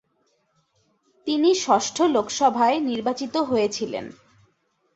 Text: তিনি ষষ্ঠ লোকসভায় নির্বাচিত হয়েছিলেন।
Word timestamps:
তিনি 1.27 1.49
ষষ্ঠ 1.55 1.97
লোকসভায় 2.15 2.77
নির্বাচিত 2.89 3.35
হয়েছিলেন। 3.49 4.05